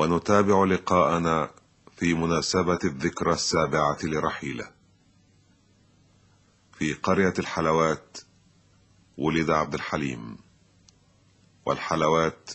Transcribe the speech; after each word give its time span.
ونتابع 0.00 0.64
لقاءنا 0.64 1.50
في 1.96 2.14
مناسبة 2.14 2.78
الذكرى 2.84 3.32
السابعة 3.32 3.98
لرحيله. 4.02 4.70
في 6.72 6.92
قرية 6.92 7.34
الحلوات 7.38 8.18
ولد 9.18 9.50
عبد 9.50 9.74
الحليم. 9.74 10.38
والحلوات 11.66 12.50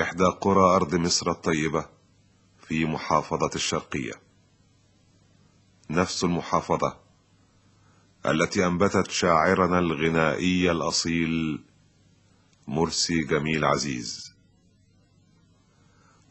إحدى 0.00 0.24
قرى 0.24 0.76
أرض 0.76 0.94
مصر 0.94 1.30
الطيبة 1.30 1.86
في 2.66 2.84
محافظة 2.84 3.50
الشرقية. 3.54 4.14
نفس 5.90 6.24
المحافظة 6.24 6.96
التي 8.26 8.66
أنبتت 8.66 9.10
شاعرنا 9.10 9.78
الغنائي 9.78 10.70
الأصيل 10.70 11.64
مرسي 12.68 13.24
جميل 13.24 13.64
عزيز. 13.64 14.31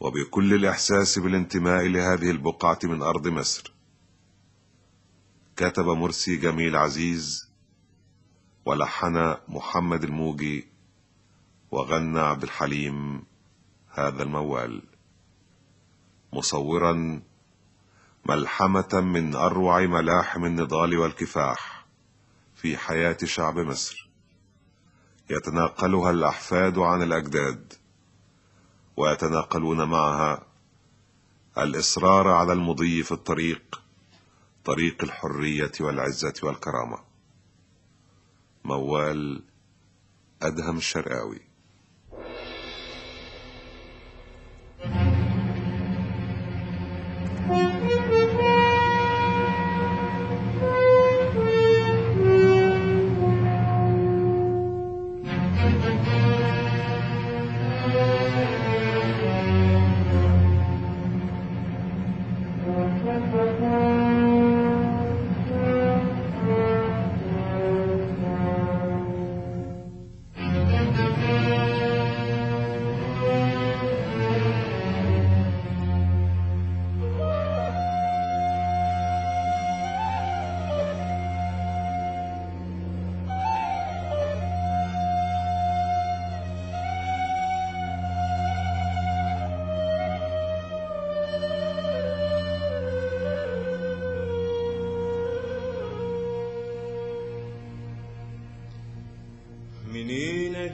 وبكل 0.02 0.54
الإحساس 0.54 1.18
بالانتماء 1.18 1.86
لهذه 1.86 2.30
البقعة 2.30 2.78
من 2.84 3.02
أرض 3.02 3.28
مصر. 3.28 3.72
كتب 5.56 5.84
مرسي 5.84 6.36
جميل 6.36 6.76
عزيز 6.76 7.50
ولحن 8.64 9.36
محمد 9.48 10.04
الموجي 10.04 10.68
وغنى 11.70 12.20
عبد 12.20 12.42
الحليم 12.42 13.24
هذا 13.88 14.22
الموال. 14.22 14.82
مصورا 16.32 17.22
ملحمة 18.26 19.00
من 19.00 19.34
أروع 19.34 19.80
ملاحم 19.80 20.44
النضال 20.44 20.98
والكفاح 20.98 21.86
في 22.54 22.76
حياة 22.76 23.18
شعب 23.24 23.58
مصر. 23.58 24.10
يتناقلها 25.30 26.10
الأحفاد 26.10 26.78
عن 26.78 27.02
الأجداد. 27.02 27.81
ويتناقلون 28.96 29.82
معها. 29.84 30.46
الإصرار 31.58 32.28
على 32.28 32.52
المضي 32.52 33.02
في 33.02 33.12
الطريق 33.12 33.82
طريق 34.64 35.04
الحرية 35.04 35.72
والعزة 35.80 36.34
والكرامة. 36.42 36.98
موال 38.64 39.42
أدهم 40.42 40.76
الشرقاوي. 40.76 41.40
منين 47.48 47.81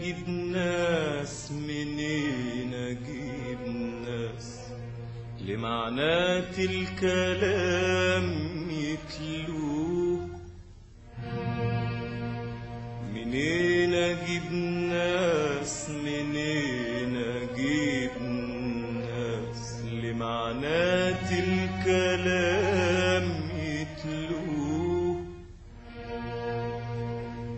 أجيب 0.08 0.28
ناس 0.28 1.52
منين 1.52 2.74
أجيب 2.74 3.62
ناس. 4.08 4.60
لمعنات 5.40 6.58
الكلام 6.58 8.26
يتلوه. 8.70 10.28
منين 13.14 13.94
أجيب 13.94 14.52
ناس 14.92 15.90
منين 15.90 17.16
أجيب 17.16 18.22
ناس. 19.08 19.82
لمعنات 19.92 21.32
الكلام 21.32 23.26
يتلوه. 23.58 25.16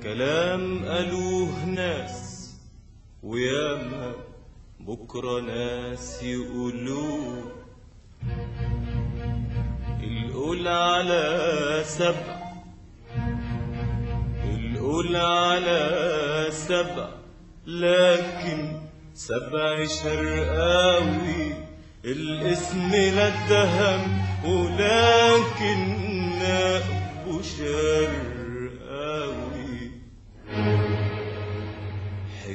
كلام 0.02 0.84
قالوه 0.84 1.64
ناس. 1.64 2.29
وياما 3.22 4.14
بكرة 4.80 5.40
ناس 5.40 6.22
يقولوه 6.22 7.52
القول 10.02 10.68
على 10.68 11.82
سبع. 11.84 12.40
القول 14.44 15.16
على 15.16 16.46
سبع. 16.50 17.08
لكن 17.66 18.80
سبع 19.14 19.86
شرقاوي 19.86 21.54
الاسم 22.04 22.90
لا 22.90 23.28
ولكن 24.44 25.78
نقبه 26.38 27.42
شرقاوي 27.42 28.39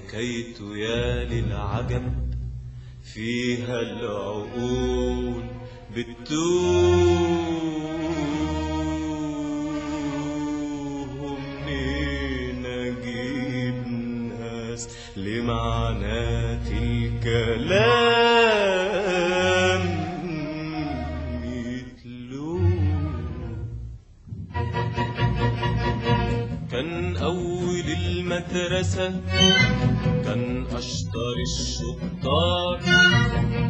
حكايته 0.10 0.78
يا 0.78 1.24
للعجب 1.24 2.14
فيها 3.14 3.82
العقول 3.82 5.44
بتوه 10.46 11.38
منين 11.66 12.66
أجيب 12.66 13.88
ناس 14.40 14.90
لمعنات 15.18 16.68
الكلام 16.72 18.26
كان 26.72 27.18
أول 27.18 27.86
المدرسة 27.98 29.22
الشطار 31.46 32.80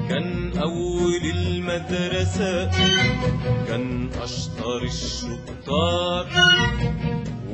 كان 0.09 0.57
أول 0.57 1.23
المدرسة 1.35 2.71
كان 3.67 4.09
أشطر 4.21 4.83
الشطار. 4.83 6.27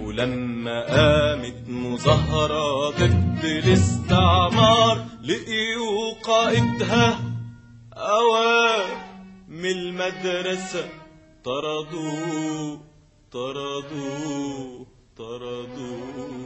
ولما 0.01 0.79
قامت 0.85 1.69
مظاهرة 1.69 2.89
ضد 2.89 3.45
الاستعمار 3.45 5.05
لقيوا 5.23 6.13
قائدها 6.23 7.19
أوام 7.93 9.65
المدرسة. 9.65 10.89
طردوه 11.43 12.81
طردوه 13.31 14.85
طردوه. 15.17 16.41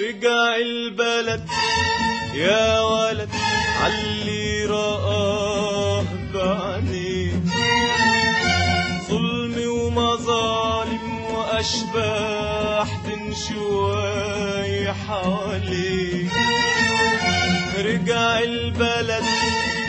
رجع 0.00 0.56
البلد 0.56 1.48
يا 2.34 2.80
ولد 2.80 3.28
علي 3.82 4.66
رآه 4.66 6.04
بعينيه 6.34 7.32
ظلم 9.10 9.70
ومظالم 9.70 11.24
وأشباح 11.34 12.88
تنشواي 13.06 14.92
حواليه 14.92 16.28
رجع 17.78 18.38
البلد 18.38 19.24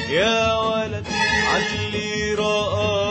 يا 0.10 0.54
ولد 0.56 1.08
علي 1.54 2.34
رآه 2.34 3.11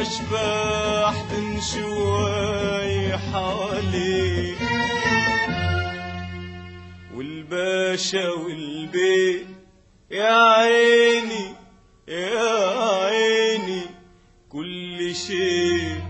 ومظالم 0.00 0.20
وأشباح 0.30 1.14
تنشواي 1.30 3.18
حواليه 3.18 4.54
والباشا 7.14 8.28
والبيت 8.30 9.46
يا 10.10 10.54
عيني 10.54 11.54
يا 12.08 12.78
عيني 13.04 13.82
كل 14.48 15.14
شيء 15.14 16.00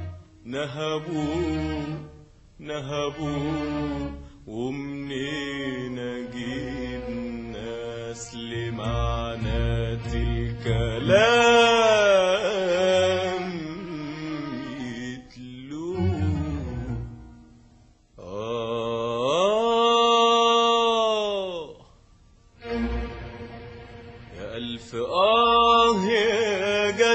نهبوه 0.45 1.85
نهبوه 2.59 4.13
ومنين 4.47 5.99
أجيب 5.99 7.11
ناس 7.53 8.35
لمعنات 8.35 10.15
الكلام 10.15 11.50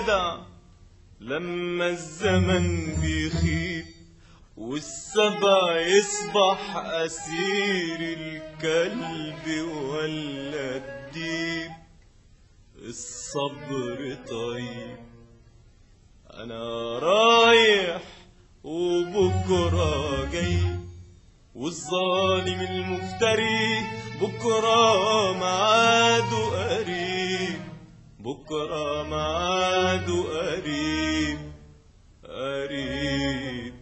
جدع 0.05 0.37
لما 1.19 1.87
الزمن 1.87 2.95
بيخيب 3.01 3.85
والسبع 4.57 5.79
يصبح 5.79 6.75
أسير 6.77 7.99
الكلب 7.99 9.67
ولا 9.67 10.75
الديب 10.75 11.71
الصبر 12.77 14.17
طيب. 14.29 14.97
أنا 16.33 16.63
رايح 16.99 18.01
وبكرة 18.63 20.25
جاي 20.31 20.59
والظالم 21.55 22.61
المفتري 22.61 23.79
بكرة 24.21 25.33
معاده 25.33 26.45
قريب. 26.75 27.14
بكرة 28.25 29.03
معاده 29.03 30.23
قريب 30.23 31.37
قريب 32.23 33.73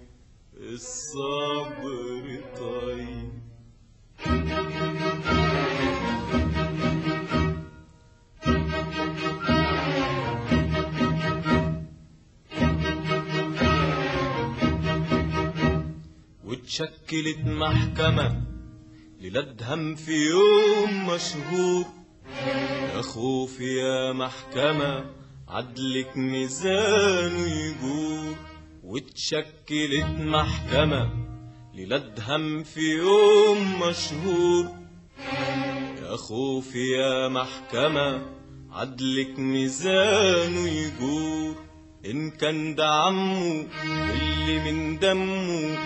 الصبر 0.57 2.42
طيب. 2.57 3.34
واتشكلت 16.44 17.39
محكمة 17.46 18.44
للأدهم 19.22 19.96
في 19.96 20.12
يوم 20.12 21.07
مشهور. 21.07 22.02
يا 23.03 23.09
خوفي 23.09 23.63
يا 23.77 24.13
محكمة 24.13 25.05
عدلك 25.47 26.17
ميزان 26.17 27.35
يجور 27.35 28.35
واتشكلت 28.83 30.05
محكمة 30.19 31.09
للادهم 31.75 32.63
في 32.63 32.79
يوم 32.79 33.79
مشهور. 33.79 34.67
يا 36.01 36.15
خوفي 36.15 36.91
يا 36.91 37.27
محكمة 37.27 38.21
عدلك 38.71 39.39
ميزان 39.39 40.53
يجور 40.53 41.55
إن 42.05 42.29
كان 42.31 42.75
ده 42.75 42.89
عمه 42.89 43.65
اللي 43.83 44.71
من 44.71 45.00
دمه 45.00 45.77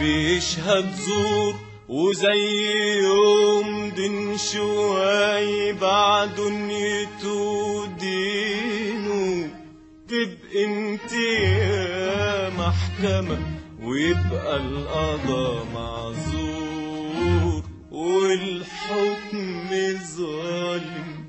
بيشهد 0.00 0.94
زور. 0.94 1.54
وزي 1.94 2.98
يوم 2.98 3.90
دين 3.90 4.38
شوي 4.38 5.72
بعد 5.72 6.40
نيته 6.40 7.86
دينه 7.86 9.50
تبقى 10.08 10.64
انت 10.64 11.12
يا 11.12 12.50
محكمة 12.50 13.38
ويبقى 13.82 14.56
القضا 14.56 15.64
معذور. 15.74 17.62
والحكم 17.90 19.70
ظالم. 20.16 21.24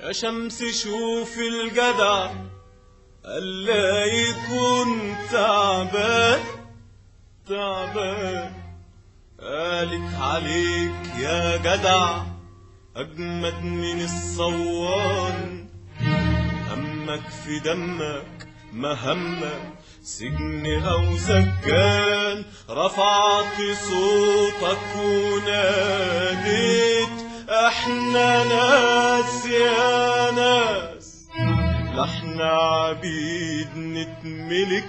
يا 0.00 0.12
شمس 0.12 0.62
شوف 0.82 1.38
الجدع 1.38 2.30
ألا 3.24 4.04
يكون 4.04 5.16
تعبان. 5.32 6.59
تعبان 7.48 8.52
قالك 9.40 10.14
عليك 10.20 11.18
يا 11.18 11.56
جدع 11.56 12.22
أجمد 12.96 13.62
من 13.62 14.04
الصوان. 14.04 15.68
همك 16.70 17.28
في 17.44 17.58
دمك 17.58 18.48
مهمة 18.72 19.74
سجن 20.02 20.82
أو 20.82 21.16
سجان. 21.16 22.44
رفعت 22.70 23.60
صوتك 23.88 24.96
وناديت 24.96 26.30
إحنا 27.48 28.44
ناس 28.44 29.46
يا 29.46 30.30
ناس 30.30 31.28
لا 31.94 32.04
إحنا 32.04 32.44
عبيد 32.44 33.76
نتملك. 33.76 34.88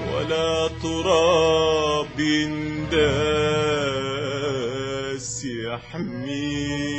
ولا 0.00 0.68
تراب 0.82 2.20
ينداس 2.20 3.06
يحميك 5.44 6.96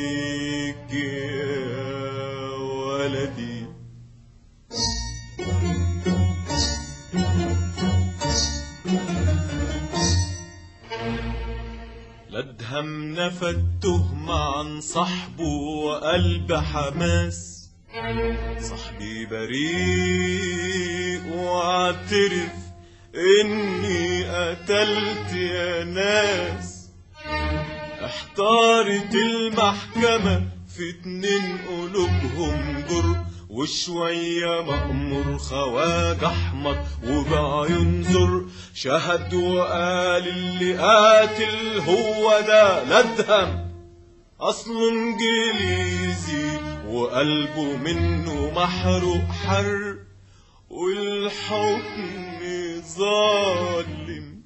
يا 0.94 2.50
ولدي. 2.56 3.68
لادهم 12.30 13.14
نفته 13.14 14.06
عن 14.30 14.82
صاحبه 14.82 15.44
وقلب 15.86 16.54
حماس 16.54 17.70
صاحبي 18.60 19.26
بريء 19.26 20.48
واعترف 21.36 22.67
إني 23.18 24.24
قتلت 24.24 25.34
يا 25.34 25.84
ناس. 25.84 26.90
أحتارت 28.06 29.16
المحكمة 29.16 30.44
في 30.75 30.90
اتنين 30.90 31.58
قلوبهم 31.69 32.84
جر 32.90 33.16
وشوية 33.50 34.62
مأمور 34.62 35.38
خواج 35.38 36.24
أحمر 36.24 36.78
وبعيون 37.08 38.04
زر 38.04 38.46
شهد 38.74 39.34
وقال 39.34 40.28
اللي 40.28 40.78
قاتل 40.78 41.80
هو 41.88 42.39
ده 42.48 42.84
لدهم 42.84 43.68
أصله 44.41 44.89
إنجليزي 44.89 46.58
وقلبه 46.88 47.77
منه 47.77 48.51
محروق 48.56 49.24
حر. 49.46 49.98
والحكم 50.69 52.39
ظالم. 52.81 54.37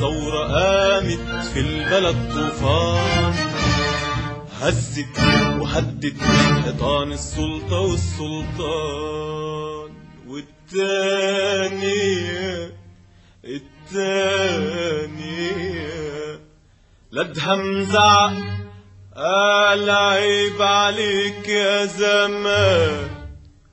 الثورة 0.00 0.38
قامت 0.38 1.44
في 1.44 1.60
البلد 1.60 2.16
طوفان. 2.34 3.34
هزت 4.60 5.18
وهدت 5.60 6.22
حيطان 6.22 7.12
السلطة 7.12 7.80
والسلطان. 7.80 9.90
والتانية 10.26 11.92
التانية. 13.44 14.80
لدهم 17.12 17.82
زعق 17.82 18.32
قال 19.16 19.90
عيب 19.90 20.62
عليك 20.62 21.48
يا 21.48 21.84
زمان. 21.84 23.10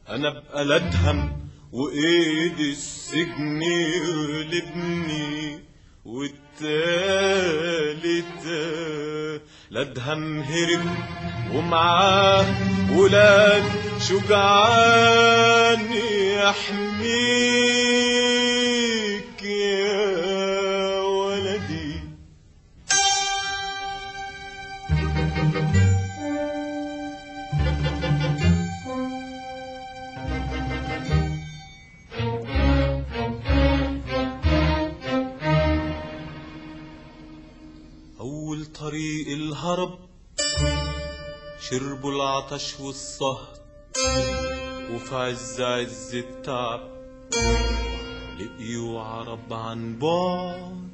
أنا 0.10 0.28
ابقى 0.28 0.66
لدهم 0.66 1.50
وايد 1.72 2.60
السجن 2.60 3.62
يغلبني 3.62 5.67
والتالتة 8.08 9.42
لدهم 9.72 10.40
هرب 10.42 10.86
ومعاه 11.54 12.46
ولاد 12.98 13.64
شجعان 14.10 15.82
يحميك 16.42 17.87
العطش 42.48 42.80
والصهد 42.80 43.58
وفي 44.94 45.16
عز 45.16 45.62
عز 45.62 46.16
التعب 46.16 46.80
لقيوا 48.40 49.02
عرب 49.02 49.54
عن 49.54 50.00
بعد 50.00 50.88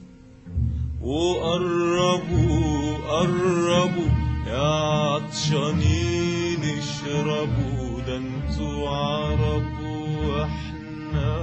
وقربوا 1.01 2.97
قربوا. 2.97 4.09
يا 4.47 4.71
عطشانين 5.13 6.63
اشربوا 6.63 8.01
ده 8.01 8.17
أنتوا 8.17 8.89
عرب 8.89 9.79
وإحنا 10.25 11.35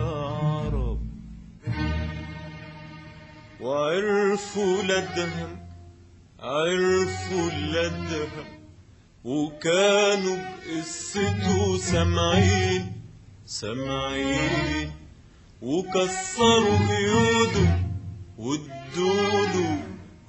عرب. 0.43 1.01
وعرفوا 3.61 4.83
لدهم 4.83 5.59
عرفوا 6.41 7.51
لدهم. 7.51 8.60
وكانوا 9.25 10.37
بقصته 10.37 11.77
سامعين 11.77 12.93
سامعين 13.47 14.91
وكسروا 15.63 16.79
قيوده 16.89 17.79
وادوله 18.39 19.79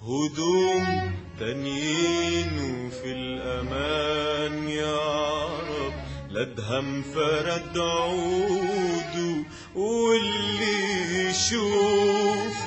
هدوم 0.02 1.12
تانيين. 1.40 2.52
وفي 2.92 3.12
الأمان 3.12 4.68
يا 4.70 4.98
عرب 4.98 5.94
لدهم 6.30 7.02
فرد 7.02 7.78
عوده 7.78 9.44
واللي 9.76 11.30
يشوفه 11.30 12.61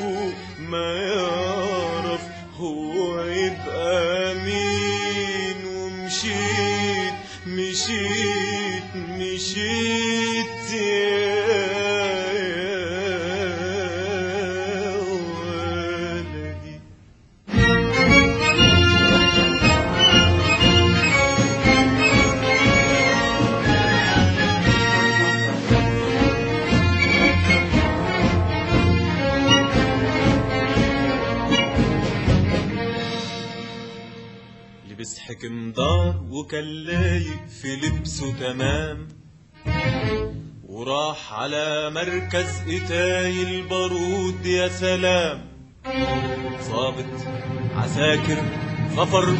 تمام. 38.44 39.08
وراح 40.68 41.32
على 41.32 41.90
مركز 41.90 42.62
إتاي 42.68 43.42
البارود 43.42 44.46
يا 44.46 44.68
سلام. 44.68 45.48
ظابط 46.60 47.12
عساكر 47.74 48.42
غفر 48.96 49.36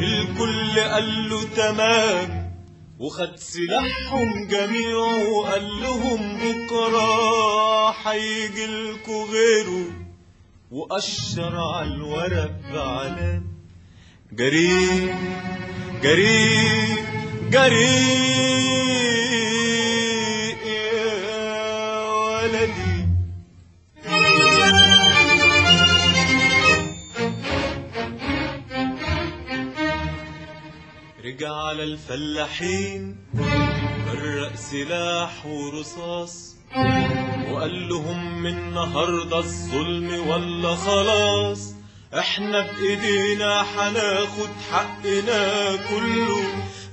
الكل 0.00 0.80
قال 0.80 1.28
له 1.28 1.42
تمام. 1.56 2.52
وخد 2.98 3.36
سلاحهم 3.36 4.48
جميعه 4.48 5.28
وقال 5.32 5.66
لهم 5.82 6.38
بكرة 6.38 7.90
هيجيلكوا 7.90 9.26
غيره. 9.26 9.86
وأشر 10.70 11.56
على 11.56 11.94
الورق 11.94 12.50
بعلام 12.72 13.44
جري 14.32 15.14
جري 16.02 17.15
جري 17.50 18.16
يا 20.66 22.02
ولدي. 22.14 23.06
رجع 31.24 31.52
على 31.52 31.82
الفلاحين 31.82 33.16
فرق 34.06 34.54
سلاح 34.54 35.46
ورصاص 35.46 36.56
وقال 37.50 37.88
لهم 37.88 38.42
من 38.42 38.58
النهارده 38.58 39.38
الظلم 39.38 40.28
ولا 40.28 40.74
خلاص. 40.74 41.75
إحنا 42.18 42.60
بإيدينا 42.60 43.62
هناخد 43.62 44.48
حقنا 44.72 45.76
كله. 45.90 46.44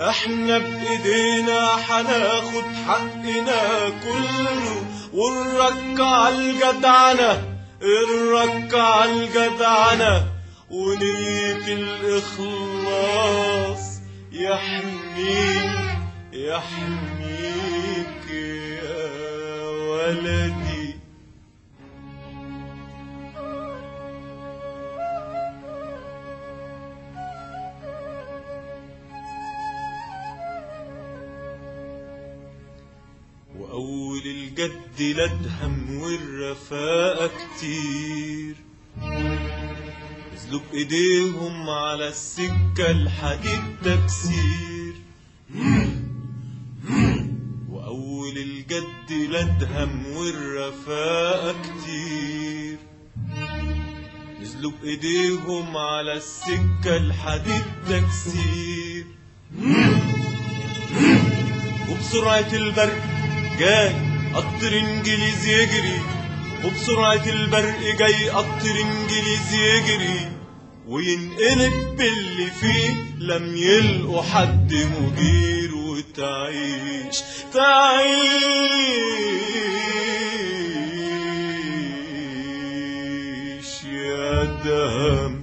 إحنا 0.10 0.58
بإيدينا 0.58 1.70
هناخد 1.90 2.64
حقنا 2.88 3.90
كله. 4.04 4.86
ونركع 5.14 6.30
الجدعنة 6.30 7.44
نركع 7.84 9.06
الجدعنة. 9.06 10.26
ونية 10.70 11.68
الإخلاص 11.74 13.80
يحميك 14.32 15.72
يحميك 16.34 18.28
يا 18.32 19.10
ولدي 19.70 20.63
الجد 34.60 35.02
لدهم 35.02 35.98
والرفاقة 35.98 37.28
كتير. 37.28 38.56
نزلوا 40.34 40.62
بإيديهم 40.72 41.70
على 41.70 42.08
السكة 42.08 42.92
الحديد 42.92 43.62
تكسير. 43.84 44.94
وأول 47.70 48.38
الجد 48.38 49.12
لدهم 49.12 50.06
والرفاقة 50.18 51.56
كتير. 51.62 52.78
نزلوا 54.42 54.72
بإيديهم 54.82 55.78
على 55.78 56.14
السكة 56.14 56.98
الحديد 56.98 57.66
تكسير. 57.90 59.06
وبسرعة 61.90 62.54
البرق 62.54 63.04
جاي. 63.60 64.13
قطر 64.36 64.80
انجليزي 64.80 65.64
يجري 65.64 66.02
وبسرعة 66.66 67.26
البرق 67.26 67.96
جاي 68.00 68.30
قطر 68.30 68.76
انجليزي 68.82 69.78
يجري. 69.78 70.32
وينقلب 70.88 71.96
باللي 71.98 72.52
فيه 72.62 72.94
لم 73.20 73.58
يلقوا 73.58 74.22
حد 74.22 74.74
مدير 74.74 75.76
وتعيش 75.76 77.24
تعيش 77.54 77.84
يا 83.84 84.44
دهم. 84.66 85.43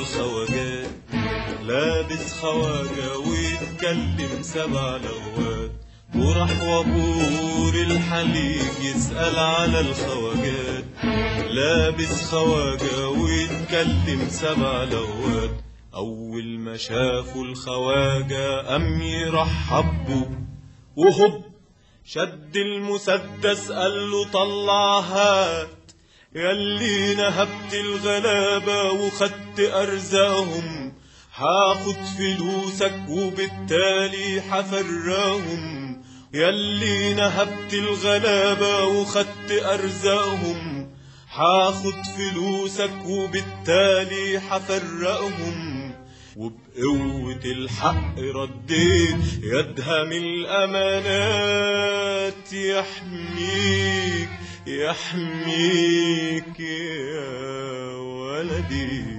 الخواجات 0.00 0.90
لابس 1.62 2.32
خواجة 2.32 3.18
ويتكلم 3.18 4.42
سبع 4.42 4.96
لغات 4.96 5.70
وراح 6.14 6.62
وابور 6.62 7.74
الحليب 7.74 8.72
يسأل 8.82 9.38
على 9.38 9.80
الخواجات 9.80 10.84
لابس 11.50 12.24
خواجة 12.24 13.08
ويتكلم 13.08 14.28
سبع 14.28 14.82
لغات 14.84 15.50
أول 15.94 16.58
ما 16.58 16.76
شافوا 16.76 17.44
الخواجة 17.44 18.76
أم 18.76 19.02
يرحبوا. 19.02 20.26
وهب 20.96 21.44
شد 22.04 22.56
المسدس 22.56 23.72
قال 23.72 24.10
له 24.10 24.30
طلع 24.30 25.00
ياللي 26.38 27.14
نهبت 27.14 27.74
الغلابة 27.74 28.82
وخدت 28.90 29.60
أرزاهم. 29.60 30.92
هاخد 31.34 31.96
فلوسك 32.18 32.94
وبالتالي 33.08 34.40
حفراهم 34.40 35.88
ياللي 36.34 37.14
نهبت 37.14 37.72
الغلابة 37.72 38.84
وخدت 38.84 39.50
أرزاقهم 39.50 40.90
هاخد 41.32 41.94
فلوسك 42.16 43.06
وبالتالي 43.06 44.40
حفرقهم 44.40 45.67
وبقوة 46.38 47.44
الحق 47.44 48.18
رديت 48.18 49.42
يدهم 49.42 50.12
الأمانات 50.12 51.62
يحميك 52.52 54.28
يحميك 54.66 56.60
يا 56.60 57.96
ولدي. 57.96 59.17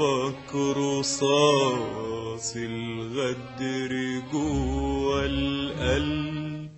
صابك 0.00 0.54
رصاص 0.54 2.56
الغدر 2.56 4.22
جوا 4.32 5.26
القلب 5.26 6.70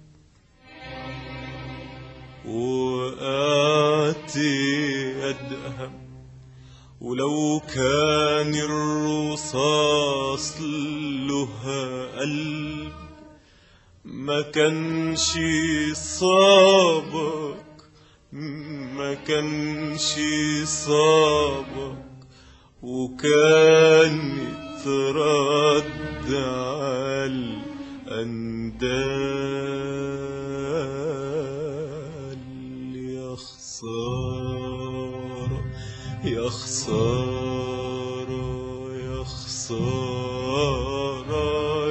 وقعت 2.46 4.36
أدهم. 5.30 5.92
ولو 7.00 7.60
كان 7.74 8.54
الرصاص 8.54 10.60
لها 11.30 12.06
قلب 12.18 12.92
ما 14.04 14.40
كانش 14.40 15.38
صابك 15.92 17.64
ما 18.32 19.14
كانش 19.14 20.14
صابك. 20.64 22.01
وكان 22.82 24.18
ترد 24.84 26.34
على 26.34 27.24
الأندال. 28.02 28.52
يا 32.94 33.36
خسارة 33.36 34.42
يا 36.24 36.48
خسارة 36.48 37.62
يا 38.92 39.24
خسارة 39.24 40.32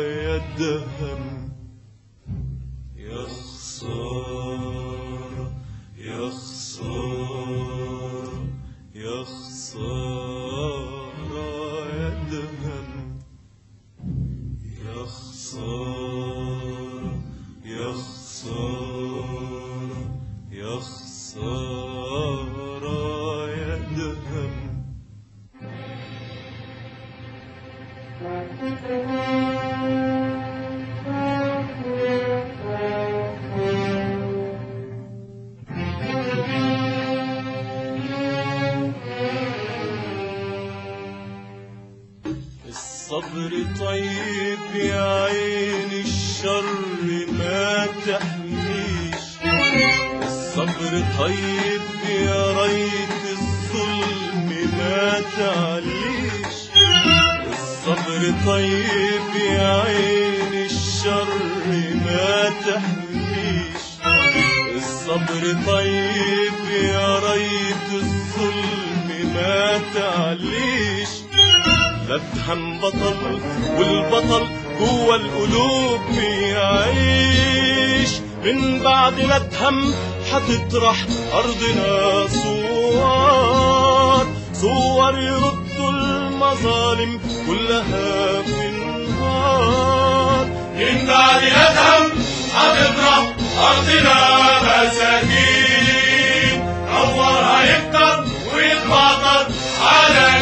يا 0.02 0.38
دهم 0.58 1.31
الصبر 43.32 43.65
طيب 43.80 44.60
يا 44.76 45.24
عين 45.24 45.91
الشر 46.06 46.63
ما 47.39 47.88
تحميش. 48.06 49.24
الصبر 50.24 51.04
طيب 51.20 51.82
يا 52.10 52.63
ريت 52.63 53.24
الظلم 53.32 54.50
ما 54.78 55.22
تعليش. 55.38 56.56
الصبر 57.52 58.34
طيب 58.46 59.36
يا 59.52 59.82
عين 59.82 60.65
الشر 60.65 61.28
ما 62.06 62.50
تحميش. 62.65 63.82
الصبر 64.76 65.56
طيب 65.67 66.60
يا 66.84 67.20
ريت 67.20 67.88
الظلم 67.94 69.32
ما 69.36 69.82
تعليش. 69.96 70.71
الأدهم 72.12 72.78
بطل 72.80 73.39
والبطل 73.78 74.47
جوا 74.80 75.15
القلوب 75.15 76.00
بيعيش 76.12 78.10
من 78.43 78.80
بعد 78.80 79.19
الأدهم 79.19 79.93
حتطرح 80.32 80.95
أرضنا 81.34 82.28
صور 82.28 84.28
صور 84.54 85.19
يردوا 85.19 85.89
المظالم 85.89 87.19
كلها 87.47 88.41
في 88.41 88.65
النار 88.69 90.45
من 90.76 91.06
بعد 91.08 91.43
أدهم 91.43 92.12
هتطرح 92.56 93.34
أرضنا 93.69 94.17
مساكين. 94.62 95.62
نورها 97.21 97.63
يكتر 97.63 98.26
ويتبطل 98.56 99.54
على 99.84 100.41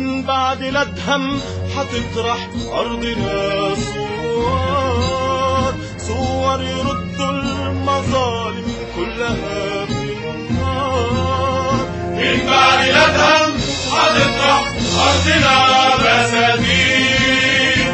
من 0.00 0.22
بعد 0.22 0.62
الأدهم 0.62 1.40
حتطرح 1.76 2.48
أرضنا 2.72 3.74
صور 3.74 5.74
صور 5.98 6.62
يردوا 6.62 7.30
المظالم 7.30 8.74
كلها 8.96 9.86
في 9.86 10.12
النار 10.34 11.88
من 12.10 12.46
بعد 12.46 12.88
الأدهم 12.88 13.52
هتطرح 13.92 14.72
أرضنا 15.08 15.96
بساتين. 15.96 17.90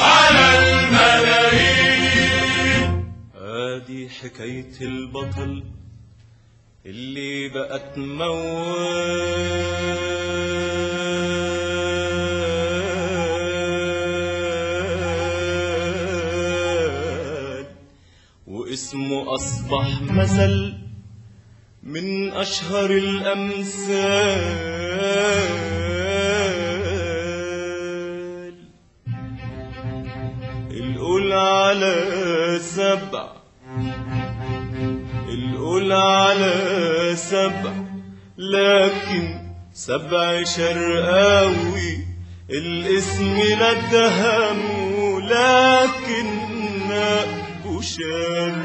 على 0.00 0.54
الملايين. 1.34 3.14
ادي 3.36 4.08
حكاية 4.08 4.72
البطل 4.80 5.62
اللي 6.86 7.48
بقت 7.48 7.98
موال. 7.98 8.44
واسمه 18.46 19.34
أصبح 19.34 20.02
مثل 20.02 20.74
من 21.82 22.32
أشهر 22.32 22.90
الأمثال. 22.90 24.44
سبع 39.86 40.44
شرقاوي 40.44 41.98
الاسم 42.50 43.36
ندهمه 43.60 45.20
لكن 45.20 46.26
شرقاوي 46.90 48.63